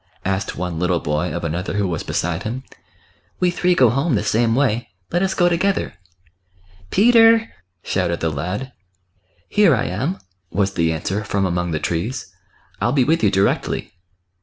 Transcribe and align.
asked 0.25 0.55
one 0.55 0.79
little 0.79 0.99
boy 0.99 1.31
of 1.31 1.43
another 1.43 1.73
who 1.75 1.87
was 1.87 2.01
beside 2.01 2.41
him." 2.41 2.63
We 3.39 3.51
three 3.51 3.75
go 3.75 3.91
home 3.91 4.15
the 4.15 4.23
same 4.23 4.55
way, 4.55 4.89
let 5.11 5.21
us 5.21 5.35
go 5.35 5.47
together."" 5.47 5.93
Peter!" 6.89 7.51
shouted 7.83 8.19
the 8.19 8.31
lad." 8.31 8.73
Here 9.47 9.75
I 9.75 9.85
am!" 9.85 10.17
was 10.49 10.73
the 10.73 10.91
answer 10.91 11.23
from 11.23 11.45
among 11.45 11.69
the 11.69 11.79
trees;" 11.79 12.33
I'll 12.81 12.91
be 12.93 13.03
with 13.03 13.23
you 13.23 13.29
directly." 13.29 13.93